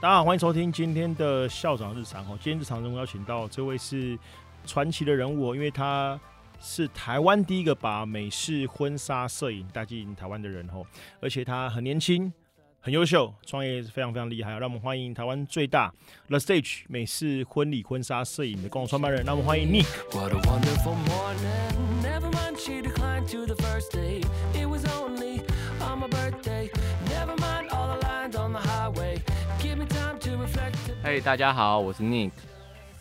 [0.00, 2.28] 大家好，欢迎收听今天的校长日常哦。
[2.42, 4.18] 今天日常中邀请到这位是
[4.64, 6.18] 传奇的人物，因为他
[6.58, 10.82] 是台湾第一个把美式婚纱摄影带进台湾的人哦，
[11.20, 12.32] 而且他很年轻、
[12.80, 14.52] 很优秀，创业是非常非常厉害。
[14.52, 15.92] 让我们欢迎台湾最大
[16.28, 19.84] The Stage 美式婚礼婚纱摄影的共同创办人，让我们欢迎 Nick。
[20.16, 21.60] What a wonderful morning.
[31.10, 32.30] 嘿大家好，我是 Nick。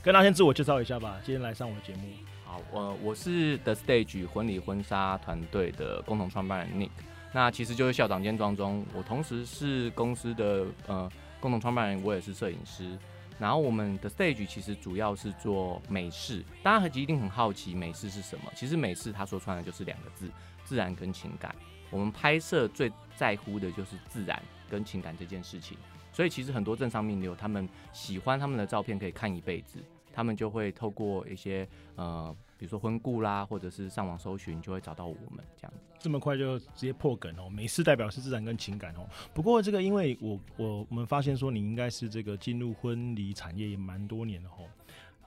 [0.02, 2.10] 跟大家先自我介绍一下吧，今天来上我的节目。
[2.44, 6.90] 好，我我是 The Stage 婚礼婚纱团队的共同创办人 Nick。
[7.32, 11.08] 那其实就是校长兼庄中，我同时是公司的呃
[11.40, 12.98] 共同创办人，我也是摄影师。
[13.38, 18.46] 然后我们的 Stage 其实主要是做美式，大家一定很好奇美式是什么。
[18.56, 20.28] 其实美式它说穿了就是两个字：
[20.66, 21.54] 自然跟情感。
[21.92, 25.78] 我们拍摄最在乎的就是自然跟情感这件事情。
[26.20, 29.80] 所以其实很多正商名流，他们喜欢他们的照片可以看一辈子，
[30.12, 35.80] 他们就会透过一些呃，比如说婚顾啦，或者是上网搜寻，就会找到我们这样子。
[35.98, 39.08] 这么快就直接破梗哦，没事代表是自然跟情感哦。
[39.34, 44.68] 不过这个，因为我我我们发现说你应该是这个进入婚礼产业也蛮多年了哦。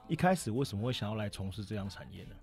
[0.07, 2.35] 一开始为什么会想要来从事这样产业呢？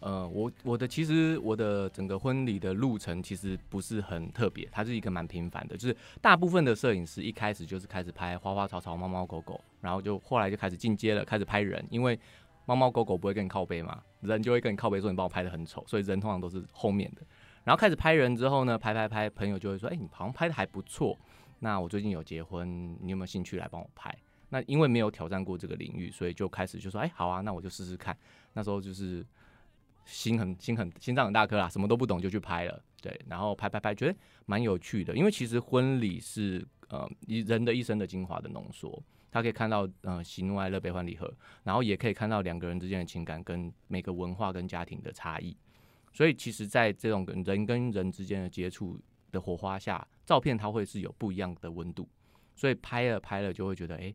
[0.00, 12.18] 呃，我我的其实我的整个婚礼的路程其实不是很特别，它是一个蛮平凡的，就是大部分的摄影师一开始就是开始拍花花草草、猫猫狗狗，然后就后来就开始进阶了，开始拍人，因为
[12.66, 17.22] 猫猫狗狗不会跟你靠背嘛，人就会跟你靠背说你帮我拍的很丑，所以人通常都是后面的。
[17.62, 21.14] 然后开始拍人之后呢，拍拍拍，朋友就会说，哎、你好像拍的还不错，
[21.58, 24.16] 那我最近有结婚，你有没有兴趣来帮我拍？
[24.48, 28.16] 那因为没有挑战过这个领域，所以就开始就说，哎、好啊，那我就试试看。
[28.54, 29.24] 那时候就是
[30.10, 39.00] 心很心很心脏很大颗啦，什么都不懂就去拍了，对，然后拍拍拍，觉得蛮有趣的，因为其实婚礼是呃一人的一生的精华的浓缩，
[39.30, 41.32] 他可以看到呃喜怒哀乐悲欢离合，
[41.62, 45.56] 然后也可以看到两个人之间的情感跟每个文化跟家庭的差异，
[46.12, 48.98] 所以其实，在这种跟人跟人之间的接触
[49.30, 52.08] 的火花下，照片它会是有不一样的温度，
[52.56, 54.14] 所以拍了拍了就会觉得诶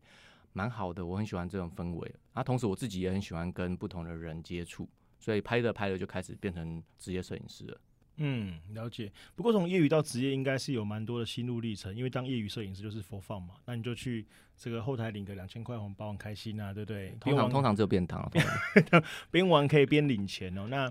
[0.51, 4.89] 蛮好的，我很喜欢这种氛围，那同时我自己也很喜欢跟不同的人接触。
[5.19, 7.81] 所以拍着拍着就开始变成职业摄影师了。
[8.17, 9.11] 嗯，了解。
[9.35, 11.93] 不过从业余到职业，应该是有蛮多的心路历程。
[11.93, 17.09] 因为当业余摄影师就是佛放嘛，那你就去这个后台领个两千块红包，很开心啊，对不对？
[17.19, 18.31] 通边玩常通常只有便当
[19.29, 20.65] 边玩可以边领钱哦。
[20.69, 20.89] 那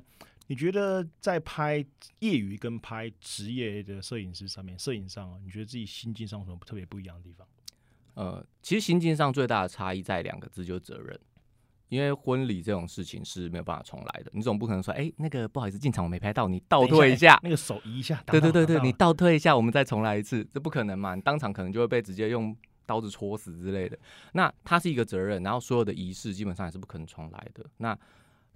[0.49, 1.83] 你觉得在拍
[2.19, 7.49] 业余跟拍职业的摄影师上面，摄影上哦，你觉得自己心境上有什么特别不一样的地方？
[8.13, 11.19] 呃，其实心境上最大的差异在两个字，就是责任。
[11.95, 21.15] 因为婚礼这种事情是没有办法重来的，你总不可能说，哎、那个不好意思，进场我没拍到，你倒退一下，那个手移一下，对对对对，你倒退一下，我们再重来一次，这不可能嘛？
[21.15, 23.97] 你当场可能就会被直接用刀子戳死之类的。
[24.33, 27.65] 那它是一个责任，然后所有的仪式基本上也是不可能重来的。
[27.77, 27.97] 那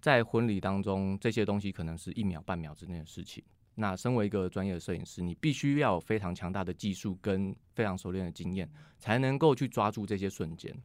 [0.00, 3.44] 在婚礼当中，这些东西可能是一秒半秒之内的事情。
[3.76, 10.76] 那身为一个专业的摄影师，你必须要有非常强大的技术跟非常熟练的经验，才能够去抓住这些瞬间。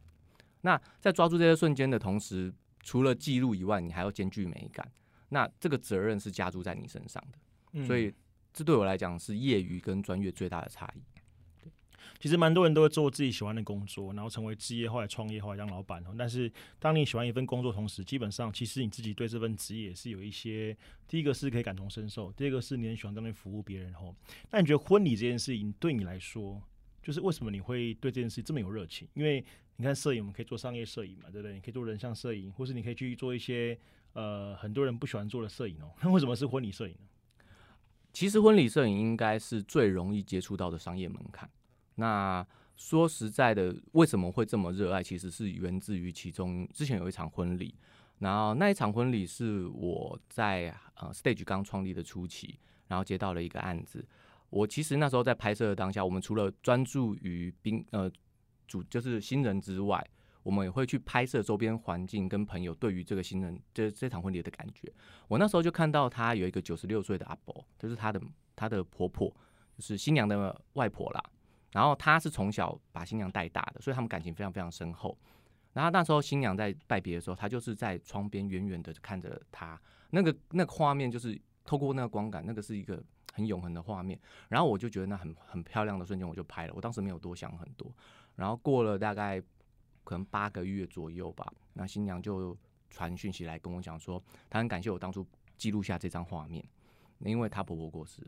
[0.64, 2.52] 那在抓住这些瞬间的同时，
[2.82, 4.90] 除了记录以外，你还要兼具美感。
[5.28, 7.38] 那这个责任是加注在你身上的。
[7.72, 8.12] 嗯所以
[8.52, 11.02] 这对我来讲是业余跟专业最大的差异。
[12.20, 16.14] 其实蛮多人都会做自己喜欢的工作，然后成为职业，后来创业，后来当老板哦。
[16.16, 20.74] 但是当你喜欢一份工作，同时基本上其实你自己对这份职业也是有一些，
[21.08, 24.14] 第一个是可以感同身受，第二个是你很喜欢在那边服务别人哦。
[24.50, 26.62] 那你觉得婚礼这件事情对你来说，
[27.04, 29.06] 就是为什么你会对这件事这么有热情？
[29.12, 29.44] 因为
[29.76, 31.52] 你看摄影，我们可以做商业摄影嘛，对不对？
[31.52, 33.78] 你可以做人像摄影，或是你可以去做一些
[34.14, 35.90] 呃很多人不喜欢做的摄影哦。
[36.02, 37.06] 那为什么是婚礼摄影呢？
[38.12, 41.50] 其实婚礼摄影应该是最容易接触到的商业门槛。
[41.96, 45.02] 那说实在的，为什么会这么热爱？
[45.02, 47.74] 其实是源自于其中之前有一场婚礼，
[48.20, 52.58] 然后那一场婚礼是我在呃 stage 刚创立的初期，
[52.88, 54.02] 然后接到了一个案子。
[54.50, 58.10] 我其实那时候在拍摄的当下，我们除了专注于宾呃
[58.66, 60.04] 主就是新人之外，
[60.42, 64.92] 我们也会去拍摄周边环境跟朋友对于这个新人这这场婚礼的感觉。
[65.26, 68.20] 我那时候就看到他有一个九十六岁的阿伯，就是他的
[68.54, 69.28] 他的婆婆，
[69.76, 71.22] 就是新娘的外婆啦。
[71.72, 75.18] 然后他是从小把新娘带大的，所以他们感情非常非常深厚。
[75.72, 79.80] 然后那时候新娘在拜别的时候，他就是在窗边远远的看着他，
[80.10, 83.02] 那个那个画面就是透过那个光感，那个是一个
[83.34, 84.18] 很永恒的画面。
[84.48, 86.72] 然后我就觉得那很很漂亮的瞬间，我就拍了。
[86.74, 87.92] 我当时没有多想很多。
[88.36, 89.40] 然后过了大概
[90.02, 92.56] 可能八个月左右吧，那新娘就
[92.90, 95.26] 传讯息来跟我讲说，她很感谢我当初
[95.56, 96.64] 记录下这张画面，
[97.18, 98.22] 因为她婆婆过世。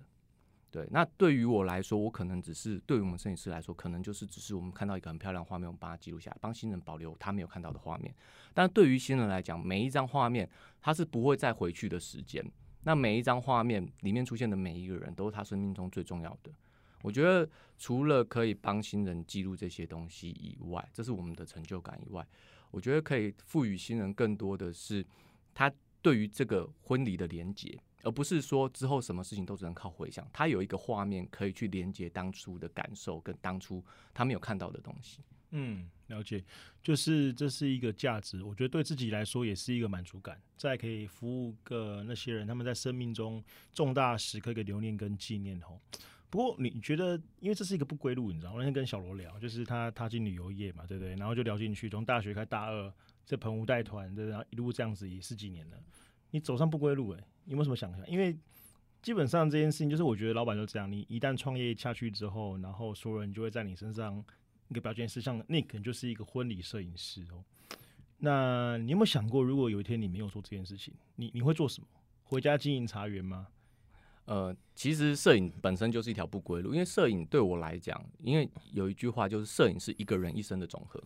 [0.68, 8.14] 对，那对于我来说，我可能只是对于我们摄影师来说，可能就是只是我们看到一个很漂亮画面，我们把它记录下来，帮新人保留他没有看到的画面。
[8.52, 10.46] 但对于新人来讲，每一张画面
[10.82, 12.44] 他是不会再回去的时间。
[12.86, 16.52] 那每一张画面里面出现的每一个人，都是他生命中最重要的。
[17.02, 22.24] 我觉得除了可以帮新人记录这些东西以外，这是我们的成就感以外，
[22.70, 25.04] 我觉得可以赋予新人更多的是
[25.52, 30.24] 他对于这个婚礼的连接，而不是说之后什么事情都只能靠回想。
[30.32, 33.84] 他有一个画面可以去连接当初的感受跟当初
[34.14, 35.22] 他没有看到的东西。
[35.50, 36.44] 嗯，了解，
[36.82, 45.80] 就是这是一个价值，我觉得对自己来说也是一个满足感，再可以服务个那些人，他们在生命中重大时刻的留念跟纪念吼。
[46.28, 51.14] 不过你觉得，因为这是一个不归路，你知道，我那天跟小罗聊，就是他踏进旅游业嘛，对不对？
[51.14, 52.92] 然后就聊进去，从大学开大二，
[53.24, 55.78] 在澎湖带团，对，然后一路这样子也十几年了，
[56.32, 58.10] 你走上不归路，哎，有没有什么想象？
[58.10, 58.36] 因为
[59.00, 64.22] 基本上这件事情，就是我觉得老板就这样，你一旦创业下去之后，然后所有人就会在你身上。
[64.68, 67.44] 一个标签是像 Nick 就是一个婚礼摄影师哦。
[68.18, 71.86] 那你有没有想过，如果有一天你没有做这件事情，你你会做什么？
[72.24, 73.46] 回家经营茶园吗？
[74.24, 81.00] 呃，其实摄影本身就是一条不归路，因为摄影对我来讲，因为有一句话就是摄影是一个人一生的总和，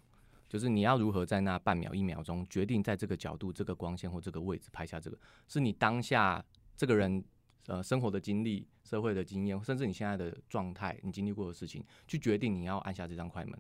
[0.49, 5.19] 就是你要如何在那半秒一秒钟决定在这个角度、这个光线或这个位置拍下这个，
[5.49, 6.45] 是你当下
[6.77, 7.23] 这个人。
[7.71, 13.57] 呃，生活的经历、社会的经验，甚至你现在的状态，你经历过的事情，去决定你要按下这张快门。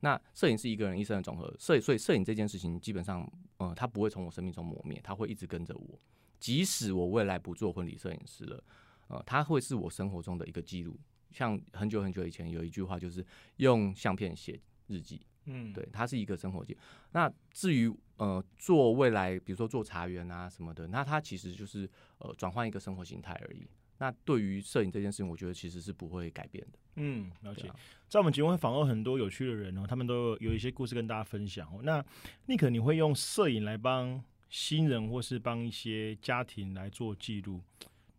[0.00, 3.24] 那摄影是一个人一生的总和，摄所以摄影这件事情基本上，
[3.58, 5.96] 呃，它不会从我生命中磨灭，它会一直跟着我。
[6.40, 8.64] 即使我未来不做婚礼摄影师了，
[9.06, 10.98] 呃，它会是我生活中的一个记录。
[11.30, 13.24] 像很久很久以前有一句话，就是
[13.58, 15.24] 用相片写日记。
[15.44, 16.76] 嗯，对，它是一个生活记。
[17.12, 23.66] 那至于呃做未来，比如说做茶园啊什么的，那它其实就是呃转换一个生活形态而已。
[23.98, 26.78] 那对于摄影这件事情，我觉得其实是不会改变的。
[26.96, 27.70] 嗯，了解。
[28.08, 31.80] 在我们节目会访问很多有趣的人哦，他们都有一些故事跟大家分享哦。
[31.82, 32.04] 那
[32.44, 37.62] 宁可你会用摄影来帮新人，或是帮一些家庭来做记录。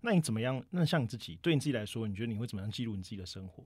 [0.02, 0.64] 那你怎么样？
[0.72, 3.64] 那像你自己，对你自己来说，你觉得你会怎么样记录你自己的生活？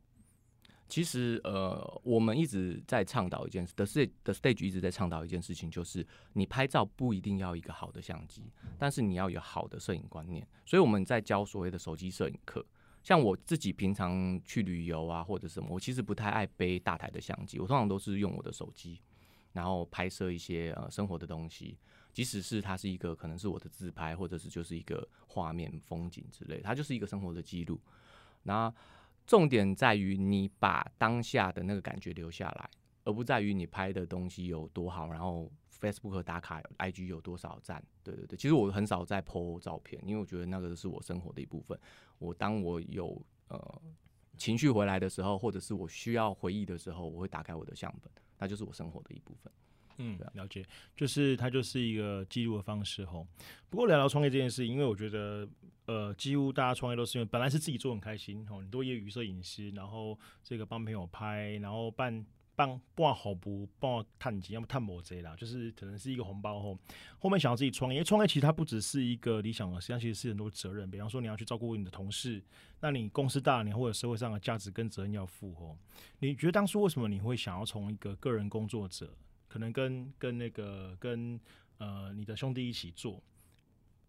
[0.91, 8.43] 其实，呃，我们一直在倡导一件事，，the stage the stage 一直在倡导一件事情，就是你拍照不一定要一个好的相机，
[8.77, 10.45] 但是你要有好的摄影观念。
[10.65, 12.65] 所以我们在教所谓的手机摄影课。
[13.01, 18.99] 像我自己平常去旅游啊，或者什么，我其实不太爱背大台的相机，我通常都是用我的手机，
[19.53, 21.77] 然后拍摄一些呃生活的东西，
[22.11, 27.79] 即使是它是一个可能是我的自拍，或者是就是一个画面、风景之类，它就是一个生活的记录。
[28.44, 28.73] 那
[29.31, 32.69] 重点在于你把当下的那个感觉留下来，
[33.06, 35.50] 而不在于你拍的东西有多好，然后
[35.80, 37.81] Facebook 打卡、IG 有多少赞。
[38.04, 41.80] 对对对，其实我很少在 po 照片，因为我觉得那个是我生活的一部分。
[42.19, 43.81] 我当我有呃
[44.36, 49.50] 情绪回来的时候，或者是我需要回忆的时候，我会打开我的相本，那就是我生活的一部分。
[50.01, 50.65] 嗯，了解，
[50.95, 53.27] 就是它就是一个记录的方式吼。
[53.69, 55.48] 不过聊聊创业这件事，因为我觉得，
[55.86, 62.25] 呃，几乎大家创业都是因为本来是自己做很开心吼，很多业余摄影师，然后这个帮朋友拍，然后办
[62.56, 66.78] 办办好不办探机，要么探某贼啦，就是可能是一个红包吼。
[67.18, 70.90] 后面想要自己创业，创业其实它不只是一个理想，实际上其实是很多责任。
[70.90, 72.44] 比方说你要去照顾你的同事，
[72.81, 75.78] 那你公司大，你或者社会上的价值跟责任要负吼。
[76.19, 79.14] 你觉得当初为什么你会想要从一个个人工作者？
[79.51, 81.37] 可能跟跟那个跟
[81.77, 83.21] 呃你的兄弟一起做，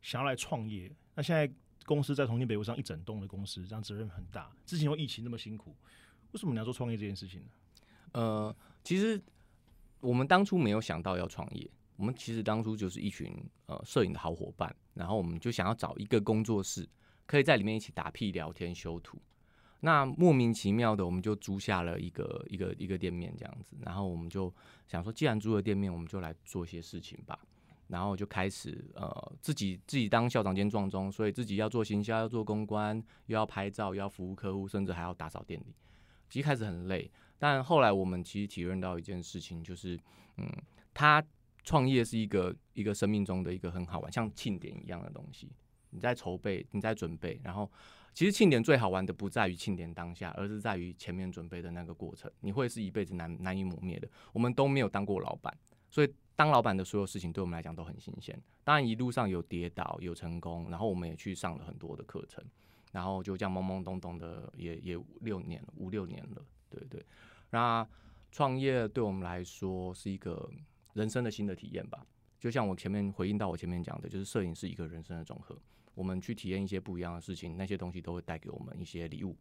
[0.00, 0.88] 想要来创业。
[1.16, 1.52] 那现在
[1.84, 4.54] 公司在重庆北路上一整栋的公司，这样责任很大。
[4.64, 5.74] 之前有疫情那么辛苦，
[6.30, 7.48] 为什么你要做创业这件事情呢？
[8.12, 9.20] 呃，其实
[9.98, 13.34] 我们当初没有想到要创业，我们其实当初就是一群
[13.66, 16.88] 呃摄影的好伙伴，然后我们就想要找一个工作室，
[17.26, 19.20] 可以在里面一起打屁、聊天、修图。
[19.84, 24.52] 那莫名其妙的，我们就租下了一个一个一个店面这样子，然后我们就
[24.86, 27.36] 想说，既然租了店面，我们就来做些事情吧。
[27.88, 32.96] 然后就开始呃自己自己当校长兼壮中，所以自己要做行销，要做公关，
[33.26, 35.74] 又要拍照，又要服务客户，甚至还要打扫店里。
[36.30, 39.98] 其实开始很累，但后来我们其实体认到一件事情，就是
[40.36, 40.48] 嗯，
[40.94, 41.22] 他
[41.64, 45.50] 创业是一个一个生命中的一个很好玩，像庆典一样的东西。
[45.90, 47.68] 你在筹备，你在准备，然后。
[48.14, 52.30] 其实庆典最好玩的不在于庆典当下，而是在于前面准备的那个过程。
[52.40, 54.08] 你会是一辈子难难以磨灭的。
[54.32, 55.56] 我们都没有当过老板，
[55.88, 58.38] 所以当老板的所有事情对我们来讲都很新鲜。
[58.64, 62.44] 当然一路上有跌倒，有成功，然后我们也去上了很多的课程，
[62.92, 67.04] 然后就这样懵懵懂懂的，也也六年五六年了，对对。
[67.50, 67.86] 那
[68.30, 70.50] 创业对我们来说是一个
[70.92, 72.06] 人生的新的体验吧。
[72.38, 75.56] 就像我前面回应到我前面讲的，就是摄影是一个人生的总和。
[75.94, 79.36] 我们去体验一些不一样的事情，那些东西都会带给我们一些礼物。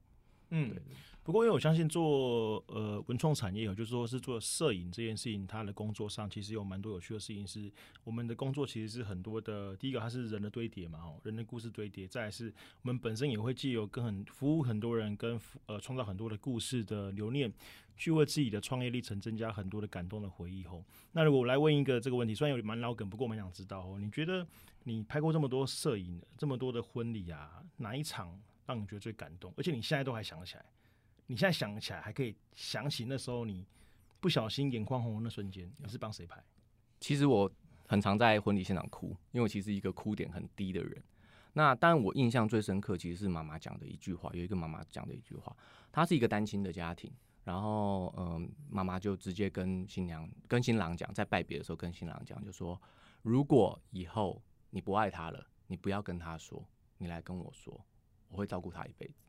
[0.54, 0.82] 嗯对，
[1.24, 7.48] 不过因为我相信做呃文创产业有，就是说是做摄影这件事情，它的工作上其实有蛮多有趣的事情。
[7.48, 7.72] 是
[8.04, 17.50] 我们的工作其实是很多的，第一个它是人的堆叠嘛，哦，人的故事堆叠；再来是我们本身也会既有跟很服务很多人，跟服呃创造很多的故事的留念，
[17.96, 20.66] 去为自己的创业历程增加很多的感动的回忆。
[20.66, 24.46] 吼，那如果我来问一个这个问题，虽然有点蛮老梗，不过我蛮想知道哦，你觉得
[24.84, 29.54] 你拍过这么多摄影，这么多的婚礼啊，哪一场让你觉得最感动？
[29.58, 30.66] 而且你现在都还想得起来？
[31.28, 33.66] 你现在想起来还可以想起那时候你
[34.20, 36.44] 不小心眼眶红的那瞬间，你是帮谁拍？
[37.00, 37.50] 其实我
[37.88, 41.02] 很常在婚礼现场哭，因为我其实一个哭点很低的人。
[41.54, 45.56] 那当然，我印象最深刻其实是妈妈讲的一句话，有一个妈妈讲的一句话，
[45.92, 47.12] 她是一个单亲的家庭，
[47.44, 52.82] 然后嗯，妈妈就直接跟新娘、跟新郎讲，在拜别的时候跟新郎讲，就说
[53.22, 57.80] 如果以后你不爱他了，你不要跟他说，你来跟我说，
[58.28, 59.24] 我会照顾他一辈子。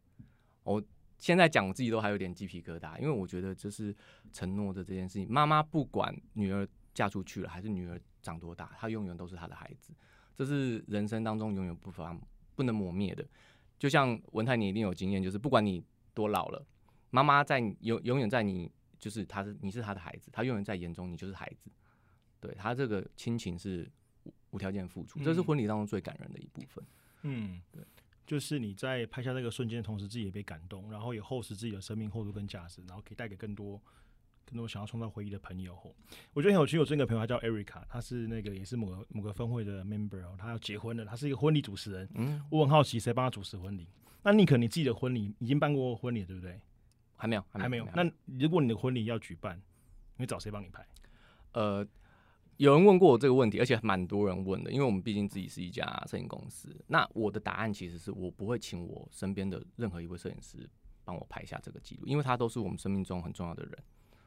[0.62, 0.82] 我
[1.18, 3.94] 现在讲我自己都还有点鸡皮疙瘩，因为我觉得这是
[4.32, 5.30] 承诺的这件事情。
[5.30, 9.92] 妈妈不管女儿嫁出去了，还是女儿长多大，她永远都是她的孩子，
[10.34, 12.20] 这是人生当中永远不妨
[12.54, 13.26] 不能磨灭的。
[13.78, 15.84] 就像文泰，你一定有经验，就是不管你
[16.14, 16.64] 多老了，
[17.10, 21.70] 妈妈在永永远在你，就是她是你是她的孩子，她永远在眼中你就是孩子。
[22.38, 23.90] 对她这个亲情是
[24.52, 26.84] 无无条件付出，这是嗯婚礼当中最感人的一部分。
[27.22, 27.82] 嗯，对，
[28.26, 33.80] 就是你在拍下那个瞬间的同时，自己也被感动，然后也厚实自己的生命厚度跟价值，然后可以带给更多
[34.44, 35.74] 更多想要创造回忆的朋友。
[36.32, 36.78] 我觉得很有趣。
[36.78, 42.08] 我最近一个朋友，他叫 Erica，他是那个也是某个某个分会的 member 哦，他要结婚了，他是一个婚礼主持人。
[42.14, 43.86] 嗯，我很好奇，谁帮他主持婚礼？
[44.22, 46.60] 那你可能你自己的婚礼已经办过婚礼，对不对？
[47.16, 47.88] 还没有，还没有。
[47.94, 48.04] 那
[48.38, 49.56] 如果你的婚礼要举办，
[50.16, 50.84] 你会找谁帮你拍？
[51.52, 51.86] 呃，
[52.62, 56.72] 有人问过我这个问题，而且蛮多人问的，因为我们毕竟自己是一家摄影公司。
[56.86, 60.70] 那我的答案其实是我不会请我身边的任何一位摄影师
[61.04, 63.76] 帮我拍下这个记录，因为他都是我们生命中很重要的人。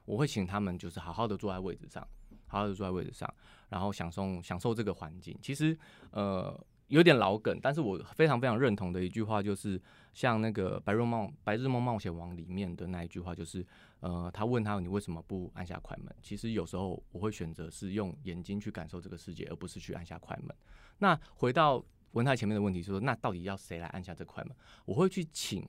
[0.04, 2.06] 我会请他们就是好好的坐在位置上，
[2.46, 3.34] 好好的坐在位置上，
[3.70, 5.34] 然后享受享受这个环境。
[5.42, 5.78] 其实
[6.12, 9.82] 呃有点老梗，但是我非常非常认同的一句话就是，
[10.14, 13.66] 像那个《白日梦白日梦冒险王》里面的那一句话，就是
[14.02, 16.16] 呃，他问他你为什么不按下快门？
[16.22, 20.56] 其实有时候我会选择是用眼睛去感受这个世界，而不是去按下快门。
[21.00, 24.56] 那回到文泰前面的问题，是说那到底要谁来按下这快门？
[24.86, 25.68] 我会去请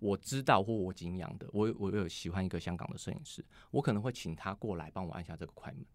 [0.00, 5.86] 我知道或我敬仰的，我我有喜欢一个香港的摄影师，我可能会请他过来帮我按下这个快门。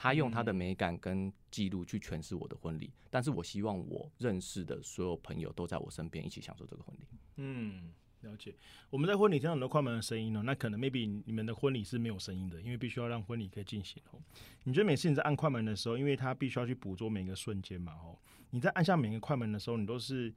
[0.00, 7.06] 对他用他的美感跟记录去诠释我的婚礼，但是我希望我认识的所有朋友都在我身边一起享受这个婚礼。
[7.36, 7.92] 嗯，
[8.22, 8.54] 了解。
[8.88, 14.18] 我们在婚礼听到很多快门的声音呢，那可能 maybe 你们的婚礼是没有声音的，因为必须要让婚礼可以进行哦。
[14.64, 18.18] 你觉得每次你在按快门的时候，因为它必须要去捕捉每个瞬间嘛哦，
[18.50, 20.32] 你在按下每个快门的时候，你都是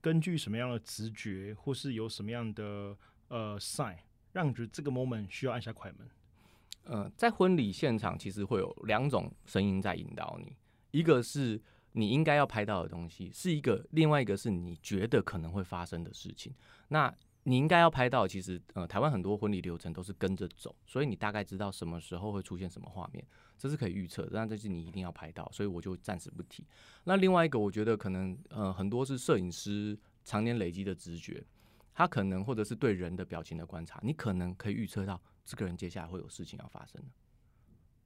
[0.00, 2.96] 根据什么样的直觉，或是有什么样的
[3.28, 3.96] 呃 sign，
[4.32, 6.08] 让你觉得这个 moment 需要按下快门？
[6.88, 10.56] 呃，在婚礼现场其实会有两种声音在引导你，
[10.90, 11.60] 一个是
[11.92, 16.52] 你应该要拍到的东西，是一个；另外一个是你觉得可能会发生的事情。
[16.88, 17.14] 那
[17.44, 23.22] 你应该要拍到，其实呃，台湾很多婚礼流程都是跟着走，所以你大概知道什么时候会出现什么画面，
[23.58, 24.30] 这是可以预测的。
[24.32, 26.66] 但这是你一定要拍到，所以我就暂时不提。
[27.04, 31.42] 那另外一个，我觉得可能呃，很多是摄影师常年累积的直觉，
[31.94, 37.08] 他可能或者是对人的表情的观察，你可能可以预测到这个人接下来会有事情要发生的。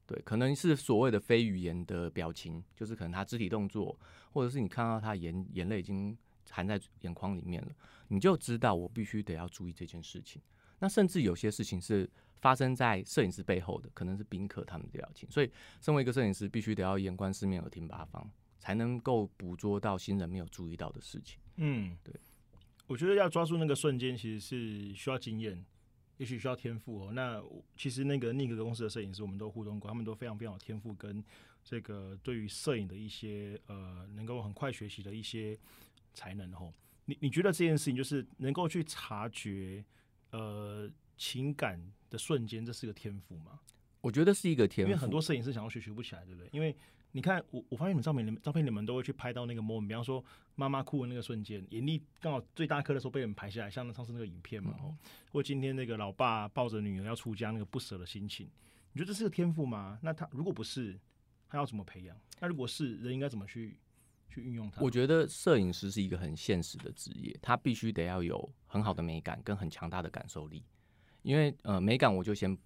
[0.06, 3.98] 对，可能是所谓的非语言的表情，就是可能他肢体动作，
[4.30, 6.16] 或者是你看到他眼眼泪已经
[6.50, 7.72] 含在眼眶里面了，
[8.06, 10.40] 你就知道我必须得要注意这件事情。
[10.78, 12.08] 那甚至有些事情是
[12.40, 15.28] 发生在摄影师背后的，可能是宾客他们的表情。
[15.28, 18.30] 所以，身为一个摄影师，必须得要眼观四面，耳听八方，
[18.60, 21.40] 才能够捕捉到新人没有注意到的事情。
[21.56, 22.14] 嗯，对。
[22.88, 25.64] 我觉得要抓住那个瞬间，其实是需要经验，
[26.18, 27.12] 也许需要天赋哦。
[27.12, 27.42] 那
[27.76, 31.22] 其实那个那个公司的摄影师，我们都互动过，他们都非常非常有天赋，跟
[31.64, 35.58] 这个对于摄影的一些呃，能够很快学习的一些
[36.14, 36.72] 才能哦。
[37.04, 39.84] 你你觉得这件事情就是能够去察觉
[40.30, 43.60] 呃情感的瞬间，这是个天赋吗？
[44.00, 46.48] 我觉得是一个天赋，因为很多摄影师想要学学不起来，对不对？
[46.52, 46.74] 因为
[47.12, 54.96] 你看我，我发现你们照片，你们照片你们都会去拍到那个 moment，比方说妈妈哭的那个瞬间，眼泪刚好最大颗的时候被你们拍下来，像上次那个影片嘛，哦，
[55.30, 58.48] 或今天那个老爸抱着女儿要出家那个不舍的心情，
[58.92, 59.98] 你觉得这是个天赋吗？
[60.02, 60.98] 那他如果不是，
[61.48, 62.16] 他要怎么培养？
[62.40, 63.78] 那如果是，人应该怎么去
[64.30, 64.80] 去运用它？
[64.80, 70.64] 我觉得摄影师是一个很现实的职业，他必须得要有很好的美感跟很强大的感受力。
[71.20, 72.56] 因为呃，美感我就先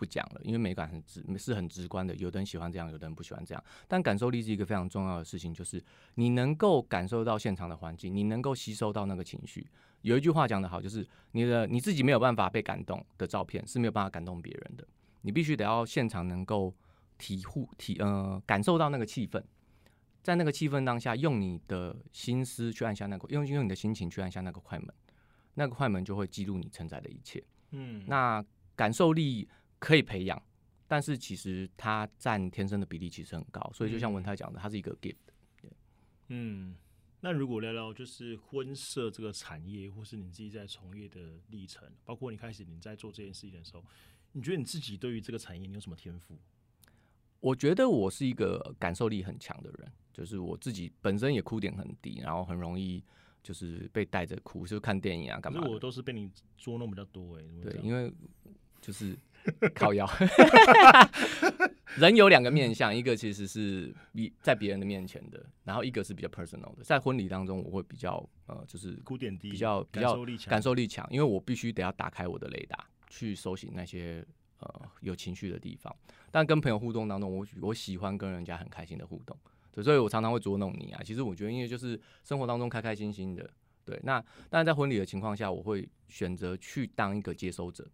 [0.00, 3.62] 不讲了，因为美感很直是很直观的，有的人喜欢这样，有的人不喜欢这样。
[3.86, 5.82] 但感受力是一个非常重要的事情，就是
[6.14, 9.66] 你能够感受到现场的环境，你能够吸收到那个情绪。
[10.00, 14.88] 有一句话讲得好，就是你的你自己没有办法被感动的照片是没有办法感动别人的，
[15.20, 16.74] 你必须得要现场能够
[17.18, 19.42] 体护体呃感受到那个气氛，
[20.22, 24.88] 在那个气氛当下，用你的心思去按下那个，用用你的心情去按下那个快门，
[25.54, 27.42] 那个快门就会记录你承载的一切。
[27.72, 28.42] 嗯，那
[28.74, 29.46] 感受力
[29.80, 30.40] 可以培养，
[30.86, 35.16] 但是其实它占天生的比例其实很高，所以就像文泰讲的，它是一个 gift。
[36.28, 36.76] 嗯，
[37.22, 43.84] 那如果聊聊就是婚摄这个产业，或是你自己在从业的历程，包括你开始你在做这件事情的时候，
[44.30, 46.38] 你觉得你自己对于这个产业你有什么天赋？
[47.40, 53.02] 我觉得我是一个感受力很强的人，就是我自己本身也哭点很低，然后很容易
[53.42, 58.12] 就是被带着哭，就看电影啊干嘛我都是被你捉弄比较多哎、欸，对，因为
[58.80, 59.18] 就是
[59.74, 60.08] 靠腰。
[61.96, 66.84] 人有两个面相，一个其实是比在别人的面前的，然后一个是比较 personal 的。
[66.84, 70.14] 在婚礼当中，我会比较呃，就是古典低，比较比较
[70.46, 74.24] 感受力强，因为我必须得要打开我的雷达去搜寻那些
[74.60, 75.94] 呃有情绪的地方。
[76.30, 79.36] 但跟朋友互动当中，我我喜欢跟人家很开心的互动，
[79.72, 81.02] 对，所以我常常会捉弄你啊。
[81.04, 83.50] 其实我觉得，因为就是生活当中开开心心的，
[83.84, 83.98] 对。
[84.04, 87.84] 那但是在婚礼的情况下，我会选择去当一个接收者，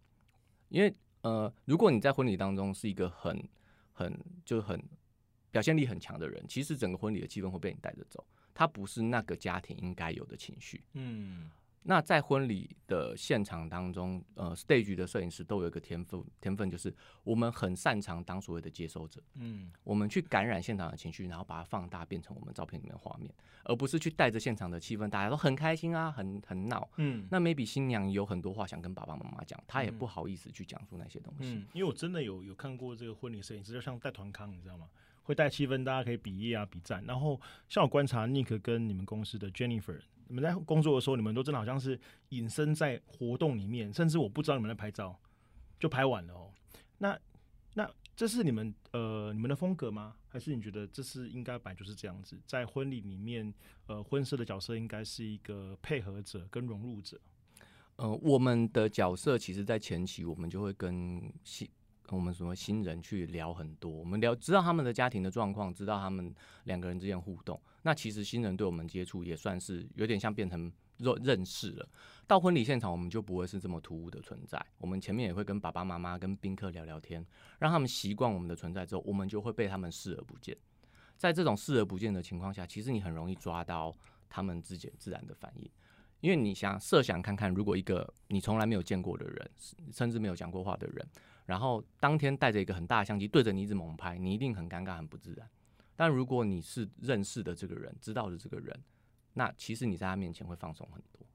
[0.69, 3.47] 因为呃，如果你在婚礼当中是一个很
[3.91, 4.81] 很就很
[5.51, 10.83] 表现力很强的人，其实整个婚礼的气氛会被你带着走，它不是那个家庭应该有的情绪。
[10.93, 11.49] 嗯
[11.89, 26.85] 那在婚礼的现场当中，呃，stage 的摄影师都有一个天分，天分就是我们很擅长当所谓的接收者，嗯我们去感染现场的情绪，然后把它放大变成我们照片里面的画面，而不是去带着现场的气氛，大家都很开心啊，很很闹。
[26.97, 31.53] 嗯那 maybe 新娘有很多话想跟爸爸妈妈讲，她也不好意思去讲述那些东西。
[31.53, 34.89] 嗯，因为我真的有有看过这个婚礼摄影师，就像带团康，你知道吗？
[35.23, 37.01] 会带气氛，大家可以比耶啊、比赞。
[37.05, 45.17] 然后像我观察 Nick 跟你们公司的 Jennifer，你们在工作的时候，你们都真的好像是隐身在活动里面，甚至我不知道你们在拍照，
[45.79, 46.51] 就拍完了哦。
[46.97, 47.17] 那
[47.73, 50.15] 那这是你们呃你们的风格吗？
[50.27, 52.39] 还是你觉得这是应该本来就是这样子？
[52.45, 53.51] 在婚礼里面，
[53.87, 57.19] 呃，婚摄的角色应该是一个配合者跟融入者。
[57.95, 61.67] 呃，我们的角色其实，在前期我们就会跟新
[62.09, 66.33] 我们什么新人去聊很多，我们聊知道他们的家庭的状况，知道他们
[66.65, 67.59] 两个人之间互动。
[67.87, 71.89] 那其实新人对我们接触也算是有点像变成认认识了。
[72.27, 74.61] 到婚礼现场，我们就不会是这么突兀的存在。
[74.77, 77.25] 我们前面也会跟爸爸妈妈、跟宾客聊聊天，
[77.59, 80.53] 让他们习惯我们的存在之后，我们就会被他们视而不见。
[81.15, 83.95] 在这种视而不见的情况下，其实你很容易抓到
[84.27, 85.71] 他们自己自然的反应。
[86.19, 89.49] 因为你想设想看看，如果一个你从来没有见过的人，
[89.93, 91.07] 甚至没有讲过话的人，
[91.45, 95.49] 然后当天带着一个很大的相机对着你一直猛拍，你一定很尴尬、很不自然。
[95.97, 98.81] 但如果你是认识的这个人，知道的这个人，
[99.33, 101.27] 那其实你在他面前会放松很多。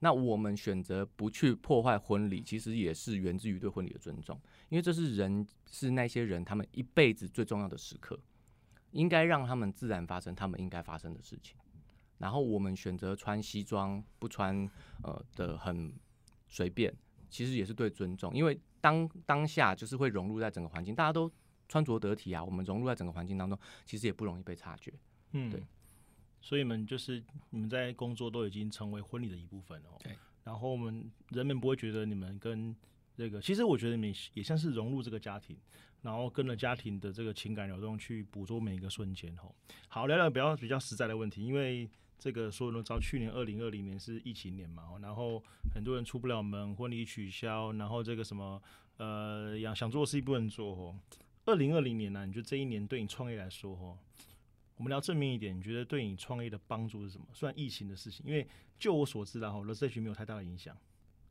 [0.00, 4.38] 那我们选择不去破坏婚礼，其实也是源自于对婚礼的尊重，
[4.68, 8.20] 因为这是人是那些人他们一辈子最重要的时刻，
[8.90, 11.56] 应该让他们自然发生他们应该发生的事情。
[12.18, 14.68] 然后我们选择穿西装，不穿
[15.02, 15.92] 呃的很
[16.46, 16.94] 随便，
[17.30, 21.30] 其实也是对尊重，因为当当下就是会融入在整个环境，大家都
[21.68, 24.92] 穿着得体啊，我们融入在整个环境当中，其实也不容易被察觉。
[25.32, 25.62] 嗯，对。
[26.40, 29.98] 所以你们就是你们在工作都已经成为婚礼的一部分哦。
[29.98, 30.16] 对。
[30.44, 32.74] 然后我们人们不会觉得你们跟
[33.16, 35.56] 这个，其实我觉得你们也像是融入这个家庭，
[36.02, 39.52] 然后跟着家庭的这个情感流动去捕捉每一个瞬间哦。
[39.88, 45.42] 好，聊聊比较比较实在的问题，因为这个所有人都知道，去年二零二零年是疫情年嘛，哦然后
[45.74, 48.62] 很多人出不了门，婚礼取消，然后这个什么
[48.98, 50.94] 呃想想做的事情不能做哦。
[51.46, 53.96] 二零二零年呢、你觉得这一年对你创业来说哦？
[54.76, 57.24] 我们聊正面一点，你觉得对你创业的帮助是什么？
[57.32, 58.46] 虽然疫情的事情，因为
[58.78, 60.76] 就我所知啦，哈 r e s e a r c h 没有太大的影响，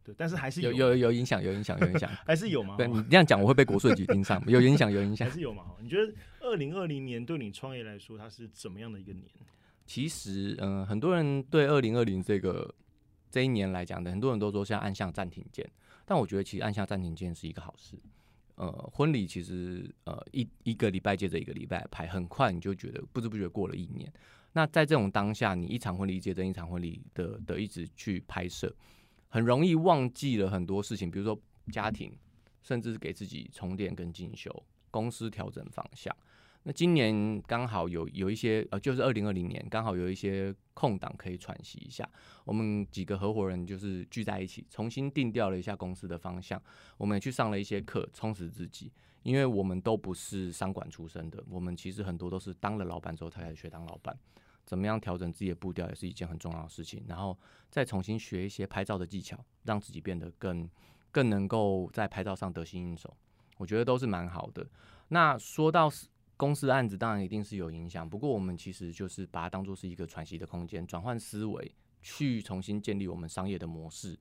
[0.04, 2.10] 对，但是还是有有有有影响， 有影响，有影响。
[2.25, 2.75] 还是有嘛？
[2.78, 4.43] 对你这样讲，我会被国税局盯上。
[4.47, 5.34] 有影响，有影响还。
[5.34, 5.63] 是有嘛？
[5.63, 9.25] 哈你觉得二零二零年对你创业来说，它是怎么样的一个年？
[9.86, 12.73] 其实，嗯、很多人对二零二零这个
[13.30, 15.69] 这一年来讲的，很多人都说是要按下暂停键，
[16.04, 17.95] 但我觉得其实按下暂停键是一个好事。
[18.56, 24.12] 呃，婚礼其实呃一一个礼拜接着一个礼拜拍，很快你就觉得不知不觉过了一年。
[24.54, 28.74] 那在这种当下，你一场婚礼接着一场婚礼的的一直去拍摄，
[29.28, 31.38] 很容易忘记了很多事情，比如说
[31.72, 32.18] 家庭，
[32.63, 36.15] 甚至是给自己充电跟进修，公司调整方向。
[36.67, 42.10] 那今年刚好有有一些呃，就是二零二零年刚好有一些空档可以喘息一下，
[42.43, 46.60] 我们几个合伙人就是聚在一起，重新定调了一下公司的方向。
[46.97, 54.17] 我们也去上了一些课，充实自己，因为我们都不是商管出身的，我们其实很多都是当了老板之后才开始学当老板。
[54.65, 57.38] 怎么样调整自己的步调也是一件很重要的事情，然后
[57.69, 60.67] 再重新学一些拍照的技巧，让自己变得更
[61.12, 63.15] 更能够在拍照上得心应手，
[63.60, 64.65] 我觉得都是蛮好的。
[65.10, 65.88] 那说到
[66.38, 74.17] 公司案子，当然一定是有影响，不过我们其实就是把它当做是一个喘息的空间，转换思维，去重新建立我们商业的模式。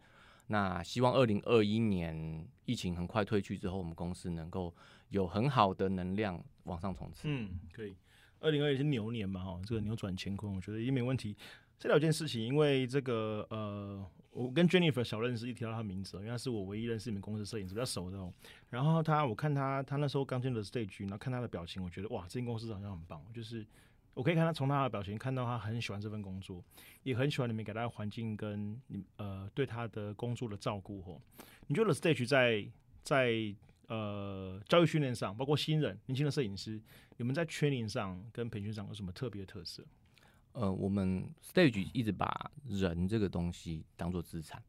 [0.46, 4.74] 那希望二零二一年疫情很快退去之后，我们公司能够
[5.08, 7.22] 有很好的能量往上冲刺。
[7.24, 7.96] 嗯，可以。
[8.40, 11.34] 二零二一是牛年嘛，哈，这个扭转乾坤，我觉得也没问题。
[11.78, 18.32] 再聊一件事情，因为这个呃，我跟 Jennifer 小认识，一提到他名字，因为他是我唯一认识你们公司摄影师比较熟的哦。
[18.68, 23.24] 然后他，我看他，他那时候刚进的 stage，然后看他的表情，我觉得哇，这间公司好像很棒。
[23.32, 23.64] 就是
[24.12, 26.62] 我可以看他从他的表情看到他很喜欢这份工作，
[27.04, 31.00] 也很喜欢你们给他的环境跟你呃对他的工作的照顾。
[31.02, 31.22] 吼，
[31.66, 32.66] 你觉得 stage 在
[33.02, 33.54] 在？
[33.86, 36.80] 呃，教育训练上，包括新人、年轻的摄影师，
[37.18, 39.84] 你们在 training 上跟培训上有什么特别的特色？
[40.54, 44.62] 呃，我们 stage 一直把人这个东西当做资产，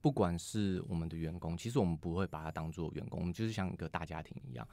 [0.00, 4.68] 不管是我们的员工，其实我们不会把它当做员工，我们就是像一个大家庭一样。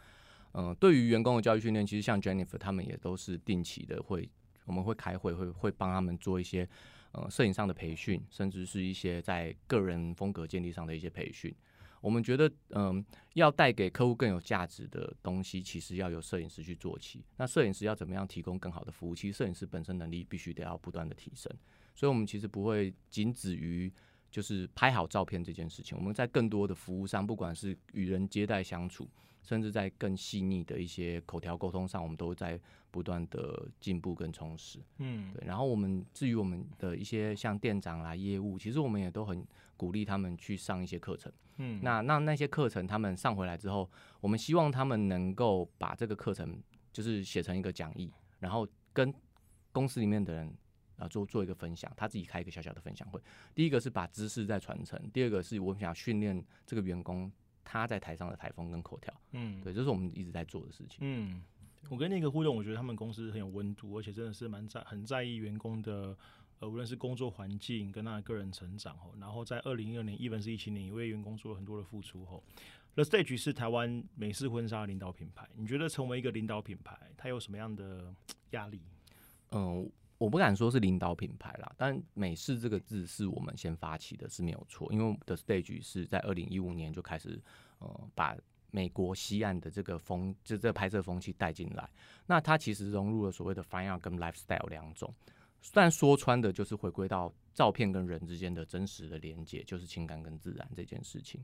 [0.53, 4.27] 嗯，对于员工的教育训练，其实像 Jennifer 他们也都是定期的会，
[4.65, 6.67] 我们会开会，会会帮他们做一些
[7.11, 11.53] 呃摄影上的培训，甚至是一些在个人风格建立上的一些培训。
[12.05, 17.25] 我们觉得，嗯，要带给客户更有价值的东西，其实要由摄影师去做起。
[17.35, 19.15] 那摄影师要怎么样提供更好的服务？
[19.15, 21.51] 其实摄影师本身能力必须得要不断的提升。
[21.95, 23.91] 所以，我们其实不会仅止于
[24.29, 25.97] 就是拍好照片这件事情。
[25.97, 29.09] 我们在更多的服务上，不管是与人接待相处，
[29.45, 32.59] 甚至在更细腻的一些口条沟通上，我们都在
[32.91, 34.79] 不断的进步跟充实。
[34.97, 35.47] 嗯，对。
[35.47, 39.45] 然后，我们至于我们的一些像店长啦、业务，其实我们也都很
[39.77, 41.31] 鼓励他们去上一些课程。
[41.57, 49.13] 嗯，那那那些课程他们上回来之后，我们希望他们能够把这个课程就是写成一个讲义，然后跟
[49.71, 50.53] 公司里面的人
[50.97, 53.21] 啊做做一个分享，他自己开一个小小的分享会。
[53.53, 57.31] 第一个是把知识在传承，第二个是我们想训练这个员工
[57.65, 59.13] 他在台上的台风跟口条。
[59.33, 60.99] 嗯，对，这是我们一直在做的事情。
[61.01, 61.43] 嗯，
[61.89, 66.15] 我跟那个互动，我觉得他们公司很有温度，而且真的是蛮在很在意员工的。
[66.59, 72.41] 呃，无论是工作环境跟他的个人成长吼，然后在二零一二年，一本是一七年，也为员工做了很多的付出吼。
[72.93, 78.15] The Stage 是台湾美式婚纱领导品牌，你觉得成为一个领导品牌，它有什么样的
[78.51, 78.81] 压力？
[79.51, 79.91] 嗯，
[80.25, 84.91] 我不敢说是领导品牌啦，但美式这个字是我们先发起的，是没有错。
[84.91, 87.39] 因为 The Stage 是在二零一五年就开始，
[87.77, 88.35] 呃，把
[88.71, 91.87] 美国西岸的这个风，就这拍摄风气带进来。
[92.25, 95.13] 那它其实融入了所谓的 Fine Art 跟 Lifestyle 两种。
[95.71, 101.39] 但说穿的，就是回归到照片跟人之间的真实的连接，就是情感跟自然这件事情。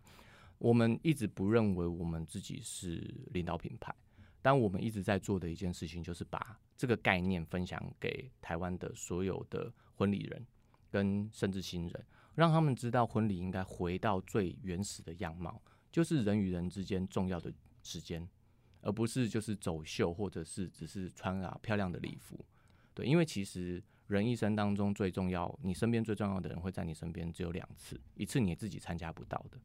[0.58, 3.94] 我们一直不认为我们自己是领导品牌，
[4.42, 10.46] 但我们一直在做的一件事情，就是把这个概念分享给台湾的所有的婚礼人
[10.90, 18.28] 跟甚至新人，让他们知道婚礼应该回到最原始的样貌，就是人与人之间重要的时间，
[18.82, 22.44] 而不是就是走秀或者是只是穿啊漂亮的礼服。
[22.94, 23.84] 对，因为其实。
[24.08, 29.58] 人一生当中最重要，你身边最重要的人会在你身边只有两次，一次你自己参加不到的，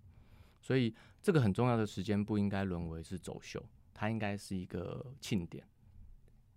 [0.63, 3.61] 所以这个很重要的时间不应该沦为是走秀，
[3.99, 5.67] 它应该是一个庆典。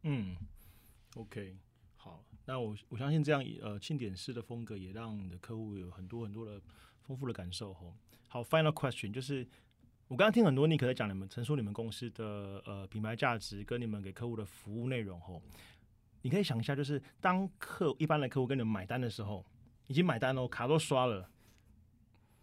[0.04, 0.36] 嗯
[1.16, 1.58] ，OK，
[1.96, 6.62] 好，那我我相信这样呃庆典式的风格也让你的客户有很多很多的
[7.02, 7.96] 丰富的感受吼。
[8.28, 9.48] 好，Final question 就是
[10.10, 15.42] 我刚刚听很多尼克在讲你们陈述你们公司的呃品牌价值跟你们给客户的服务内容吼。
[16.22, 19.46] 你可以想一下，就是当客一般的客户跟你们买单的时候，
[19.88, 21.30] 已经买单了，卡都刷了，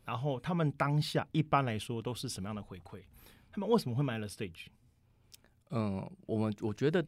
[0.02, 3.02] 然后他们当下一般来说都是什么样的回馈？
[3.52, 4.68] 他们为什么会买了 Stage？
[5.70, 7.04] 嗯，我们我觉得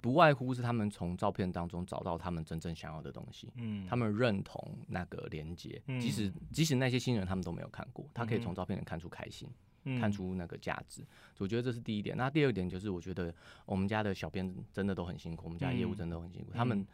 [0.00, 9.48] 不外乎是他们从照片当中找到他们真正想要的东西，嗯，他们认同那个连接，即使即使那些新人他们都没有看过，他可以从照片里看出开心。
[9.98, 11.02] 看出那个价值，
[11.38, 12.14] 我觉得这是第一点。
[12.14, 16.50] 那第二点就是，我觉得我们家的小编真的都很辛苦，我们家业务真的很辛苦。
[16.52, 16.86] 他们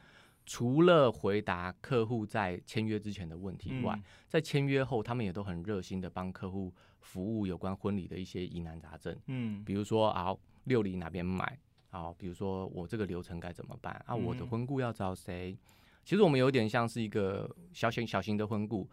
[0.47, 9.19] 除了回答客户在签约之前的问题外，在签约后，他们也都很热心的帮客户服务有关婚礼的一些疑难杂症。
[9.27, 10.33] 嗯，比如说啊，
[10.65, 11.59] 六里哪边买？
[11.89, 13.95] 好，比如说我这个流程该怎么办？
[14.07, 15.57] 啊，我的婚顾要找谁？
[16.05, 18.89] 其实我们有点像是一个小型小型的婚顾。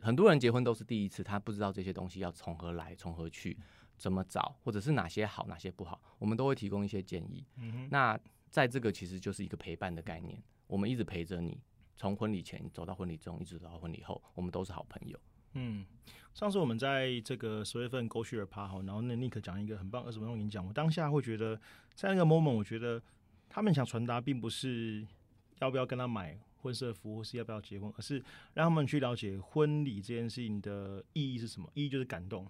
[0.00, 3.56] 很多人结婚都是第一次，他不知道这些东西要从何来、从何去、
[3.96, 7.44] 怎么找，或者是哪些好、哪些不好，我们都会提供一些建议。
[7.58, 8.18] 嗯那
[8.50, 11.60] 在这个其实就是一个陪伴的概念，我们一直陪着你，
[11.94, 15.18] 从婚礼前走到婚礼中，一直走到婚礼后，我们都是好朋友。
[15.54, 15.86] 嗯，
[16.34, 21.58] 上次我们在这个十月份勾去尔趴哈，然后那 Nick 讲一个很棒二十分钟演讲，我当下会觉得，
[21.94, 23.02] 在那个 moment，我觉得
[23.48, 25.06] 他们想传达并不是
[25.60, 32.46] 要不要跟他买婚摄服务，是要不要结婚，而是让他们去了解婚礼这件事情的意义是什么，意义就是感动，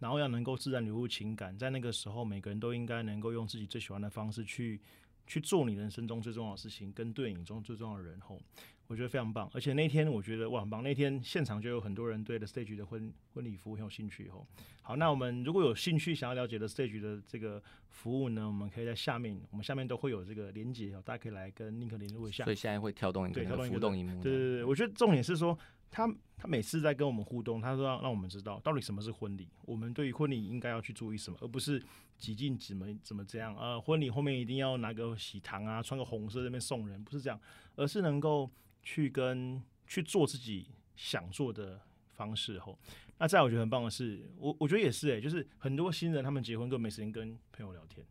[0.00, 4.80] 然后要能够自然流入情感，在那个时候，每个人都应该能够用自己最喜欢的方式去
[5.26, 8.40] 去做你人生中最重要的事情，跟对你中最重要的人吼。
[8.88, 14.24] 我觉得非常棒，而且那天我觉得哇很棒，那天现场就有很多人对 The Stage 的婚婚礼服务很有兴趣。
[14.24, 14.46] 以后，
[14.80, 22.44] 好，那我们如果有兴趣想要了解 The Stage 的这个服务呢，我们可以在下面，我们下面都会有这个连接哦，大家可以来跟 Nick 联络一下。
[22.44, 24.22] 所以现在会跳动一个对跳动一个浮动荧幕。
[24.22, 25.58] 对对对，我觉得重点是说，
[25.90, 31.82] 他他每次在跟我们互动，他说让让我们知道到底什么是婚礼，我们对于婚礼应该要去注意什么，而不是
[32.16, 33.54] 几进怎么怎么这样。
[33.54, 37.38] 呃，婚礼后面一定要拿个喜糖啊，穿个红色这边送人，不是这样，
[37.76, 38.50] 而是能够。
[38.82, 41.80] 去跟去做自己想做的
[42.14, 42.78] 方式后，
[43.18, 48.06] 那再我觉得很棒的是，我我觉得也是哎，就是很多新人他们结婚都没时间跟朋友聊天，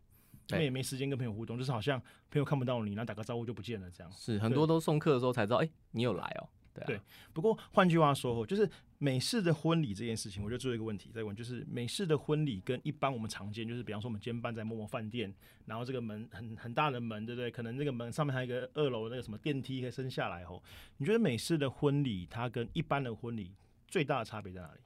[0.46, 2.00] 他们也没时间跟朋友互动，就是好像
[2.30, 4.12] 朋友看不到你，然后打个招呼就不见了这样。
[4.12, 6.48] 是很多都送客的时候才知道，哎，你有来哦。
[6.86, 7.00] 对，
[7.32, 15.32] 不过换句话说，就是美式的婚礼这件事情，我就做一个问题在问，就是美式的婚礼跟一般我们常见，就是比方说我们今天办在某某饭店，
[15.66, 17.50] 然后这个门很很大的门，对不对？
[17.50, 20.62] 可能这个门上面还有一个二楼那个什么电梯可以升下来吼。
[20.96, 23.52] 你觉得美式的婚礼它跟一般的婚礼
[23.86, 24.80] 最大的差别在哪里？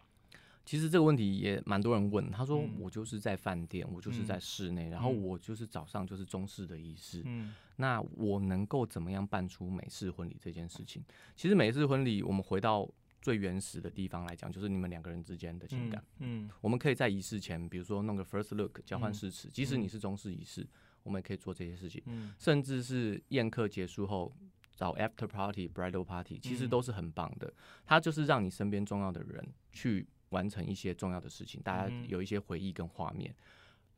[0.65, 11.03] 其实这个问题也蛮多人问，他说我就是在饭店，我就是在室内，然后我就是早上就是中式的仪式，嗯，那我能够怎么样办出美式婚礼这件事情？
[11.35, 12.89] 其实美式婚礼，我们回到
[13.21, 20.65] 最原始的地方来讲，就是你们两个人之间的情感，嗯，我们可以在仪式前，比如说弄个 first look，交换誓词，即使你是中式仪式，
[21.03, 24.33] 我们也可以做这些事情，嗯，甚至是宴客结束后
[24.77, 27.53] 找 after party bridal party，其实都是很棒的，
[27.85, 30.07] 它就是让你身边重要的人去。
[30.33, 33.35] 完成一些重要的事情，大家有一些回忆跟画面。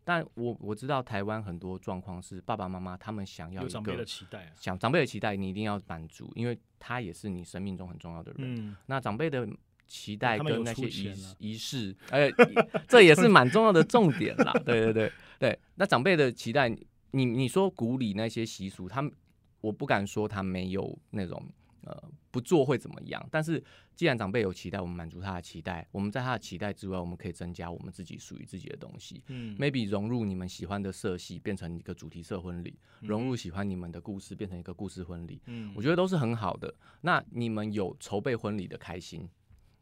[0.04, 8.76] 但我我知道台湾很多状况是爸爸妈妈他们想要长辈的期待，想长辈的期待你一定要满足，因为他也是你生命中很重要的人。
[8.86, 9.48] 那长辈的
[9.86, 12.30] 期待跟那些仪仪式，哎，
[12.86, 14.52] 这也是蛮重要的重点啦。
[14.64, 16.68] 对对对对，那长辈的期待，
[17.12, 19.10] 你你说古礼那些习俗，他们
[19.60, 21.42] 我不敢说他没有那种。
[21.86, 23.28] 呃，不做会怎么样？
[23.30, 23.62] 但是
[23.94, 25.86] 既然长辈有期待，我们满足他的期待。
[25.92, 29.22] 我们在他的期待之外，我们可以增加我们自己属于自己的东西。
[29.28, 35.42] 嗯，maybe 融入你们喜欢的色系，变成一个主题色婚礼；融入喜欢你们的故事，变成一个故事婚礼。
[35.46, 36.74] 嗯，我觉得都是很好的。
[37.02, 39.28] 那你们有筹备婚礼的开心，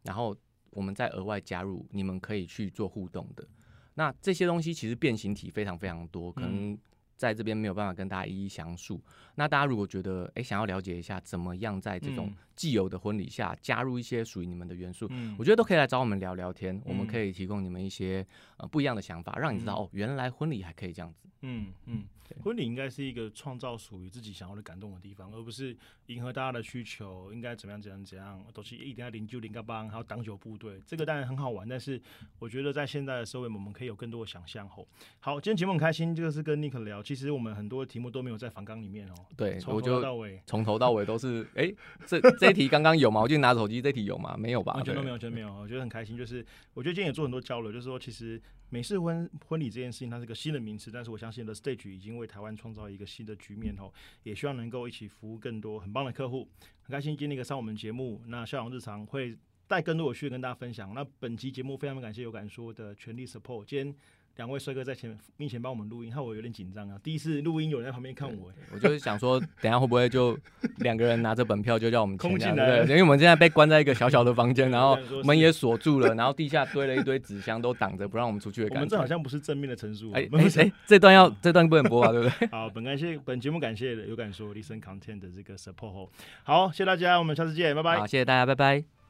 [0.03, 0.37] 然后
[0.71, 3.47] 我们再额外加入，你们可以去做互动的。
[3.95, 6.77] 那这些东西其实变形体非常非常多，可能。
[7.23, 9.01] 在这边没有办法跟大家一一详述。
[9.37, 15.09] 那大家如果觉得哎想要了解一下怎么样在这种既有的婚礼下加入一些属于你们的元素，
[15.39, 16.83] 我觉得都可以来找我们聊聊天。
[16.85, 21.29] 我们可以提供你们一些呃不一样的想法，让你知道哦原来婚礼还可以这样子。
[21.43, 22.03] 嗯嗯。
[22.43, 27.31] 婚礼应该是一个创造属于自己想要的感动的地方，而不是迎合大家的需求。
[27.31, 30.81] 应该怎么样怎样怎样，都是一定要零九零个帮，还有挡酒部队。
[30.87, 32.01] 这个当然很好玩，但是
[32.39, 34.67] 我觉得在现在的社会，我们可以有更多的想象。
[34.67, 34.89] 吼，
[35.21, 37.03] 好，今天节目很开心，这个是跟 Nick 聊。
[37.15, 39.15] 其实我们很多题目都没有在反纲里面哦。
[39.37, 41.47] 对，从头到尾，从头到尾都是。
[41.55, 41.73] 哎，
[42.07, 43.21] 这这一题刚刚有吗？
[43.21, 44.37] 我就拿手机，这题有吗？
[44.37, 44.75] 没有吧？
[44.75, 45.53] 完全都没有，完全没有。
[45.55, 46.45] 我觉得很开心，就是
[46.75, 48.41] 我觉得今天也做很多交流，就是说其实。
[48.73, 56.49] 美式婚婚礼这件事情，它是个新的名词，但是我相信 The Stage 已经为台湾创造一个新的局面哦，也希望能够一起服务更多很棒的客户。
[56.81, 59.37] 很开心今天一个上我们节目，那校长日常会
[59.69, 60.95] 带更多有趣的跟大家分享。
[60.95, 63.95] 那本期节目非常感谢有感说的全力 support，今天。
[64.37, 66.99] 两位帅哥在前面前帮我们录音，害我有点紧张啊！
[67.03, 70.37] 第一次录音有人在旁边看我，我就是想说，等下会不会就
[70.79, 72.81] 两个人拿着本票就叫我们 空进来？
[72.85, 78.81] 因为 我们现在被关在一个小小的房间，然后门也锁住了，然后地下堆了一堆纸箱都挡着，不让我们出去的感觉。
[78.81, 80.11] 我们这好像不是正面的陈述。
[80.13, 82.49] 哎哎，这段要这段不能播啊，对不对？
[82.51, 86.09] 好，本感谢本节目感谢有感说 Listen Content 的这个 support。
[86.43, 87.99] 好，谢谢大家，我们下次见，拜拜。
[87.99, 89.02] 好，谢谢大家，拜拜。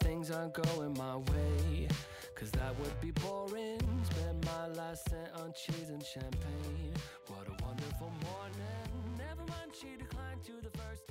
[0.00, 1.88] Things aren't going my way.
[2.34, 3.80] Cause that would be boring.
[4.10, 6.92] Spend my last cent on cheese and champagne.
[7.28, 9.16] What a wonderful morning.
[9.18, 11.06] Never mind, she declined to the first.